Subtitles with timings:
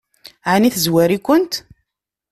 [0.51, 1.53] Ɛni tezwar-ikent?